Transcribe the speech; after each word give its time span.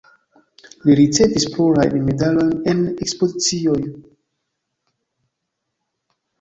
Li 0.87 0.95
ricevis 0.99 1.45
plurajn 1.57 1.99
medalojn 2.07 2.51
en 2.73 2.81
ekspozicioj. 2.95 3.79